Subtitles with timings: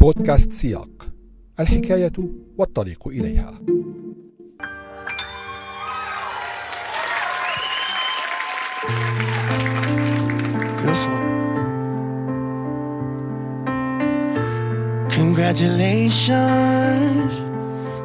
[0.00, 1.08] بودكاست سياق
[1.60, 2.12] الحكاية
[2.58, 3.60] والطريق إليها
[16.08, 17.34] Congratulations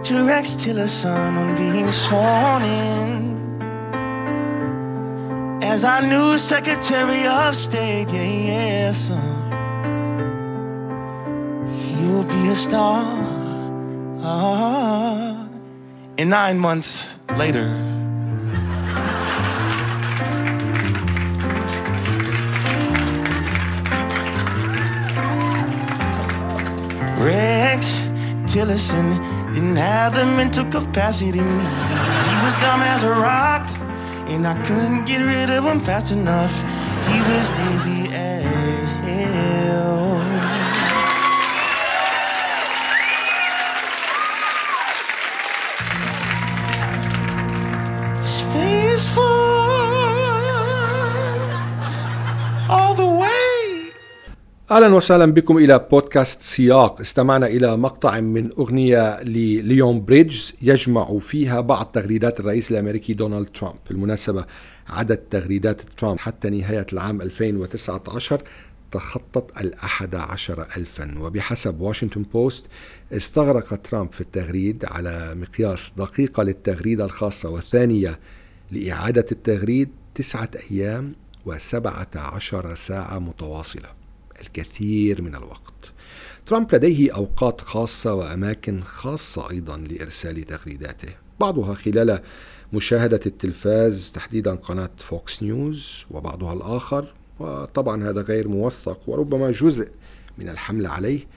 [0.08, 3.62] to Rex Tillerson on being sworn in
[5.62, 8.10] as our new Secretary of State.
[8.12, 9.53] Yeah, yeah, son.
[12.54, 13.04] A star.
[14.22, 15.50] Ah.
[16.20, 17.66] And nine months later,
[27.18, 28.04] Rex
[28.46, 29.08] Tillerson
[29.56, 31.40] didn't have the mental capacity.
[31.40, 33.68] He was dumb as a rock,
[34.30, 36.54] and I couldn't get rid of him fast enough.
[37.10, 38.53] He was lazy as
[54.74, 57.02] أهلا وسهلا بكم إلى بودكاست سياق.
[57.02, 63.76] استمعنا إلى مقطع من أغنية لليون بريدجز يجمع فيها بعض تغريدات الرئيس الأمريكي دونالد ترامب.
[63.90, 64.46] بالمناسبة
[64.88, 68.42] عدد تغريدات ترامب حتى نهاية العام 2019
[68.92, 71.16] تخطت الأحد عشر ألفا.
[71.20, 72.66] وبحسب واشنطن بوست
[73.12, 78.20] استغرق ترامب في التغريد على مقياس دقيقة للتغريدة الخاصة والثانية
[78.72, 81.14] لإعادة التغريد تسعة أيام
[81.46, 84.03] وسبعة عشر ساعة متواصلة.
[84.44, 85.74] الكثير من الوقت.
[86.46, 91.10] ترامب لديه أوقات خاصة وأماكن خاصة أيضا لإرسال تغريداته.
[91.40, 92.20] بعضها خلال
[92.74, 97.14] مشاهدة التلفاز تحديدا قناة فوكس نيوز وبعضها الآخر.
[97.40, 99.90] وطبعا هذا غير موثق وربما جزء
[100.38, 101.28] من الحملة عليه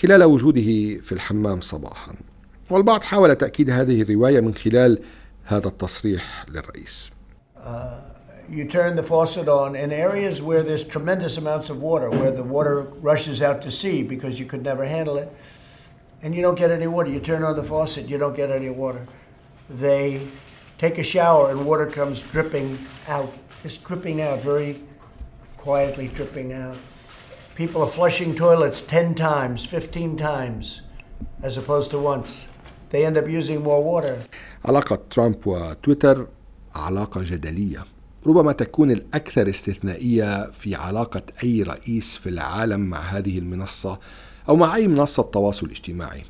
[0.00, 2.14] خلال وجوده في الحمام صباحا.
[2.70, 4.98] والبعض حاول تأكيد هذه الرواية من خلال
[5.44, 7.10] هذا التصريح للرئيس.
[8.51, 12.43] you turn the faucet on in areas where there's tremendous amounts of water, where the
[12.43, 15.31] water rushes out to sea because you could never handle it,
[16.21, 17.09] and you don't get any water.
[17.09, 19.05] You turn on the faucet, you don't get any water.
[19.69, 20.25] They
[20.77, 24.81] take a shower and water comes dripping out, just dripping out, very
[25.57, 26.77] quietly dripping out.
[27.55, 30.81] People are flushing toilets 10 times, 15 times,
[31.41, 32.47] as opposed to once.
[32.91, 34.19] They end up using more water.
[34.65, 36.27] علاقة ترامب وتويتر
[36.75, 37.85] علاقة جدلية
[38.26, 43.98] ربما تكون الأكثر استثنائية في علاقة أي رئيس في العالم مع هذه المنصة
[44.48, 46.22] أو مع أي منصة تواصل اجتماعي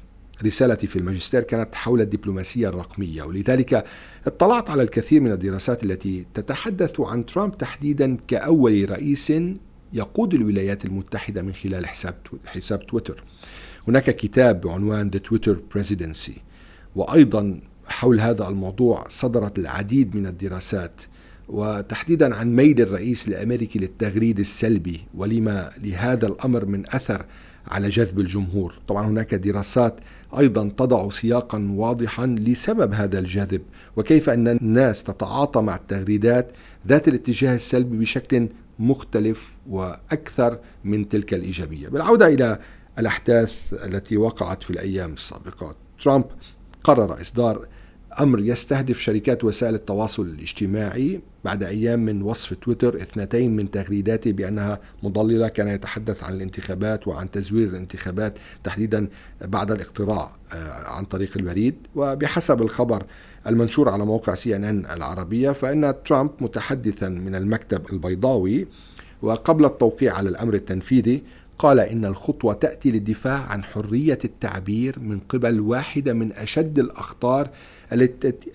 [0.44, 3.84] رسالتي في الماجستير كانت حول الدبلوماسية الرقمية ولذلك
[4.26, 9.32] اطلعت على الكثير من الدراسات التي تتحدث عن ترامب تحديدا كأول رئيس
[9.92, 12.14] يقود الولايات المتحدة من خلال حساب
[12.46, 13.24] حساب تويتر.
[13.88, 16.32] هناك كتاب بعنوان The Twitter Presidency
[16.96, 21.00] وأيضا حول هذا الموضوع صدرت العديد من الدراسات
[21.48, 27.24] وتحديدا عن ميل الرئيس الامريكي للتغريد السلبي ولما لهذا الأمر من أثر
[27.68, 28.74] على جذب الجمهور.
[28.88, 30.00] طبعا هناك دراسات
[30.38, 33.62] أيضا تضع سياقا واضحا لسبب هذا الجذب
[33.96, 36.52] وكيف أن الناس تتعاطى مع التغريدات
[36.88, 38.48] ذات الاتجاه السلبي بشكل
[38.78, 41.88] مختلف وأكثر من تلك الإيجابية.
[41.88, 42.58] بالعودة إلى
[42.98, 46.24] الأحداث التي وقعت في الأيام السابقة ترامب
[46.84, 47.66] قرر إصدار
[48.20, 54.80] أمر يستهدف شركات وسائل التواصل الاجتماعي بعد أيام من وصف تويتر اثنتين من تغريداته بأنها
[55.02, 59.08] مضللة كان يتحدث عن الانتخابات وعن تزوير الانتخابات تحديدا
[59.44, 60.32] بعد الاقتراع
[60.86, 61.74] عن طريق البريد.
[61.94, 63.02] وبحسب الخبر
[63.46, 68.66] المنشور على موقع سي إن إن العربية فإن ترامب متحدثا من المكتب البيضاوي
[69.22, 71.22] وقبل التوقيع على الأمر التنفيذي
[71.62, 77.50] قال إن الخطوة تأتي للدفاع عن حرية التعبير من قبل واحدة من أشد الأخطار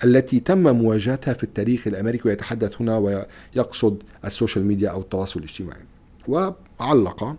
[0.04, 5.82] التي تم مواجهتها في التاريخ الأمريكي ويتحدث هنا ويقصد ال social media أو التواصل الاجتماعي.
[6.28, 7.36] وعلق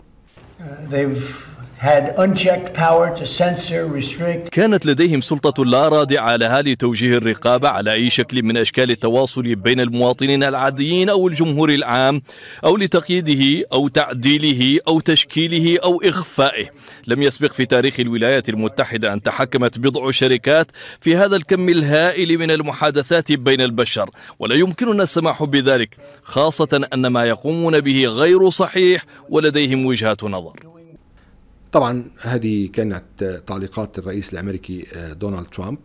[4.50, 9.80] كانت لديهم سلطة لا رادعة لها لتوجيه الرقابة على أي شكل من أشكال التواصل بين
[9.80, 12.22] المواطنين العاديين أو الجمهور العام
[12.64, 16.66] أو لتقييده أو تعديله أو تشكيله أو إخفائه.
[17.06, 20.66] لم يسبق في تاريخ الولايات المتحدة أن تحكمت بضع شركات
[21.00, 24.10] في هذا الكم الهائل من المحادثات بين البشر.
[24.38, 30.47] ولا يمكننا السماح بذلك خاصة أن ما يقومون به غير صحيح ولديهم وجهة نظر.
[31.72, 34.86] طبعا هذه كانت تعليقات الرئيس الأمريكي
[35.20, 35.78] دونالد ترامب.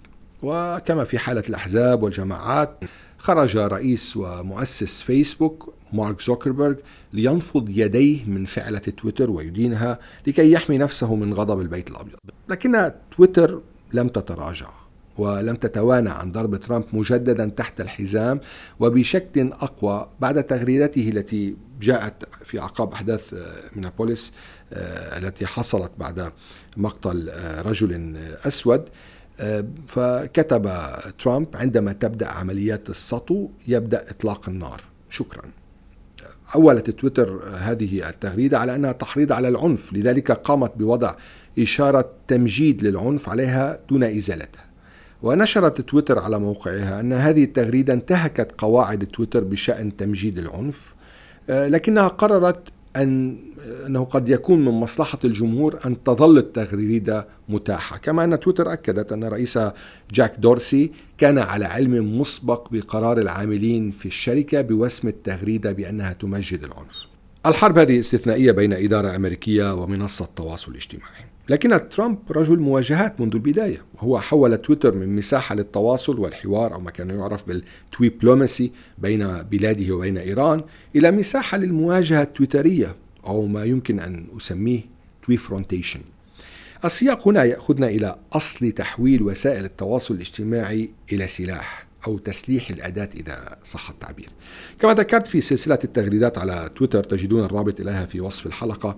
[0.44, 2.80] وكما في حالة الأحزاب والجماعات
[3.18, 6.76] خرج رئيس ومؤسس فيسبوك مارك زوكربيرغ
[7.14, 12.16] لينفض يديه من فعلة تويتر ويدينها لكي يحمي نفسه من غضب البيت الأبيض.
[12.50, 13.62] لكن تويتر
[13.94, 14.70] لم تتراجع.
[15.18, 18.40] ولم تتوانى عن ضرب ترامب مجددا تحت الحزام
[18.80, 22.14] وبشكل أقوى بعد تغريدته التي جاءت
[22.46, 23.34] في اعقاب أحداث
[23.76, 24.34] مينابوليس
[25.18, 26.32] التي حصلت بعد
[26.78, 27.32] مقتل
[27.66, 28.18] رجل
[28.48, 28.84] أسود.
[29.88, 30.72] فكتب
[31.20, 34.82] ترامب عندما تبدأ عمليات السطو يبدأ إطلاق النار.
[35.10, 35.42] شكرا.
[36.56, 41.16] أولت تويتر هذه التغريدة على أنها تحريض على العنف لذلك قامت بوضع
[41.60, 44.66] إشارة تمجيد للعنف عليها دون إزالتها.
[45.24, 50.96] ونشرت تويتر على موقعها أن هذه التغريدة انتهكت قواعد تويتر بشأن تمجيد العنف
[51.50, 53.38] لكنها قررت أن
[53.86, 57.98] أنه قد يكون من مصلحة الجمهور أن تظل التغريدة متاحة.
[57.98, 59.74] كما أن تويتر أكدت أن رئيسها
[60.14, 67.08] جاك دورسي كان على علم مسبق بقرار العاملين في الشركة بوسم التغريدة بأنها تمجد العنف.
[67.46, 73.86] الحرب هذه استثنائية بين إدارة أمريكية ومنصة تواصل اجتماعي لكن ترامب رجل مواجهات منذ البداية
[73.96, 80.18] وهو حول تويتر من مساحة للتواصل والحوار أو ما كان يعرف بالتويبلوماسي بين بلاده وبين
[80.18, 80.64] إيران
[80.96, 82.96] إلى مساحة للمواجهة التويترية
[83.26, 84.82] أو ما يمكن أن أسميه
[85.26, 86.00] تويفرونتيشن.
[86.86, 93.58] السياق هنا يأخذنا إلى أصل تحويل وسائل التواصل الاجتماعي إلى سلاح أو تسليح الأداة إذا
[93.64, 94.30] صح التعبير.
[94.80, 98.98] كما ذكرت في سلسلة التغريدات على تويتر تجدون الرابط إليها في وصف الحلقة.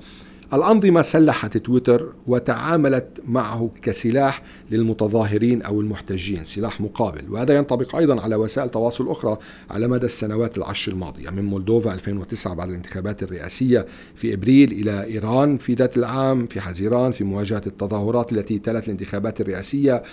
[0.53, 7.21] الأنظمة سلحت تويتر وتعاملت معه كسلاح للمتظاهرين أو المحتجين سلاح مقابل.
[7.30, 9.38] وهذا ينطبق أيضا على وسائل تواصل أخرى
[9.69, 15.57] على مدى السنوات العشر الماضية من مولدوفا 2009 بعد الانتخابات الرئاسية في إبريل إلى إيران
[15.57, 20.03] في ذات العام في حزيران في مواجهة التظاهرات التي تلت الانتخابات الرئاسية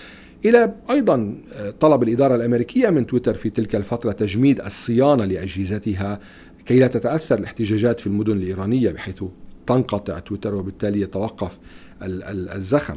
[0.44, 1.34] إلى أيضا
[1.80, 6.20] طلب الإدارة الأمريكية من تويتر في تلك الفترة تجميد الصيانة لأجهزتها
[6.66, 9.24] كي لا تتأثر الاحتجاجات في المدن الإيرانية بحيث
[9.66, 11.58] تنقطع تويتر وبالتالي يتوقف
[12.02, 12.96] الزخم.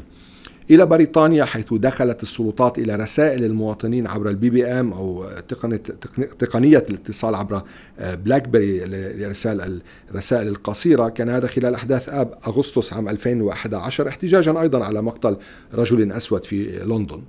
[0.71, 5.81] إلى بريطانيا حيث دخلت السلطات إلى رسائل المواطنين عبر ال BBM أو تقنيه
[6.39, 7.62] تقنية الاتصال عبر
[8.00, 8.85] بلاك بيري
[9.17, 9.81] لارسال
[10.12, 11.09] الرسائل القصيرة.
[11.09, 15.38] كان هذا خلال أحداث آب أغسطس عام 2011 احتجاجا أيضا على مقتل
[15.73, 17.21] رجل أسود في لندن.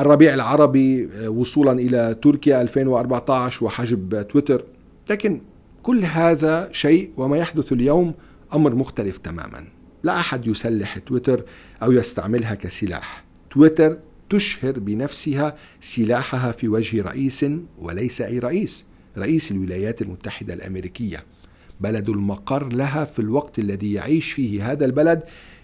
[0.00, 4.64] الربيع العربي وصولا إلى تركيا 2014 وحجب تويتر.
[5.10, 5.40] لكن
[5.84, 8.14] كل هذا شيء وما يحدث اليوم
[8.54, 9.68] أمر مختلف تماما.
[10.02, 11.44] لا أحد يسلح تويتر
[11.82, 13.24] أو يستعملها كسلاح.
[13.50, 13.98] تويتر
[14.30, 17.46] تشهر بنفسها سلاحها في وجه رئيس
[17.78, 18.84] وليس أي رئيس
[19.18, 21.24] رئيس الولايات المتحدة الأمريكية.
[21.80, 25.22] بلد المقر لها في الوقت الذي يعيش فيه هذا البلد.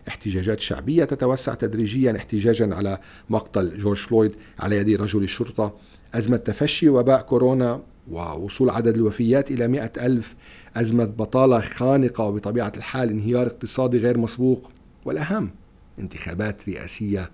[0.08, 2.98] احتجاجات شعبية تتوسع تدريجيا احتجاجا على
[3.30, 5.76] مقتل جورج فلويد على يد رجل الشرطة.
[6.14, 10.34] أزمة تفشي وباء كورونا ووصول عدد الوفيات إلى مئة ألف
[10.76, 14.70] أزمة بطالة خانقة وبطبيعة الحال انهيار اقتصادي غير مسبوق
[15.04, 15.50] والأهم
[15.98, 17.30] انتخابات رئاسية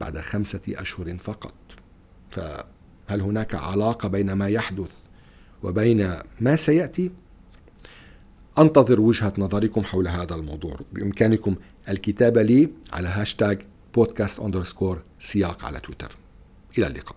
[0.00, 1.54] بعد خمسة أشهر فقط.
[2.30, 4.94] فهل هناك علاقة بين ما يحدث
[5.62, 7.10] وبين ما سيأتي؟
[8.58, 10.76] أنتظر وجهة نظركم حول هذا الموضوع.
[10.92, 11.56] بإمكانكم
[11.88, 13.62] الكتابة لي على هاشتاج
[13.94, 16.16] بودكاست underscore سياق على تويتر.
[16.78, 17.15] إلى اللقاء.